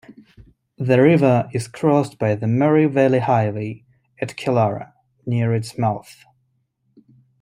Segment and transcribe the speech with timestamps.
[0.79, 3.85] The river is crossed by the Murray Valley Highway
[4.19, 4.93] at Killara,
[5.27, 6.23] near its mouth.